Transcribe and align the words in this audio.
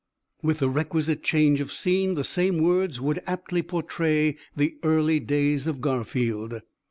"With 0.41 0.57
the 0.57 0.67
requisite 0.71 1.21
change 1.21 1.59
of 1.59 1.71
scene 1.71 2.15
the 2.15 2.23
same 2.23 2.57
words 2.57 2.99
would 2.99 3.21
aptly 3.27 3.61
portray 3.61 4.35
the 4.55 4.75
early 4.81 5.19
days 5.19 5.67
of 5.67 5.79
Garfield. 5.79 6.63